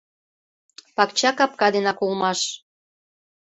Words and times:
Пакча 0.95 1.29
капка 1.37 1.67
денак 1.73 1.99
улмаш... 2.05 2.39